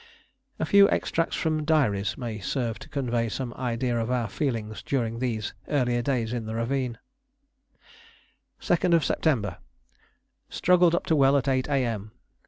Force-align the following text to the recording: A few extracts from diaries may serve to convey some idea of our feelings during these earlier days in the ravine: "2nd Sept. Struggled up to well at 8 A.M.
A 0.57 0.65
few 0.65 0.89
extracts 0.89 1.35
from 1.35 1.63
diaries 1.63 2.17
may 2.17 2.39
serve 2.39 2.79
to 2.79 2.89
convey 2.89 3.29
some 3.29 3.53
idea 3.53 3.99
of 3.99 4.09
our 4.09 4.27
feelings 4.27 4.81
during 4.81 5.19
these 5.19 5.53
earlier 5.67 6.01
days 6.01 6.33
in 6.33 6.47
the 6.47 6.55
ravine: 6.55 6.97
"2nd 8.59 8.95
Sept. 8.99 9.57
Struggled 10.49 10.95
up 10.95 11.05
to 11.05 11.15
well 11.15 11.37
at 11.37 11.47
8 11.47 11.67
A.M. 11.69 12.13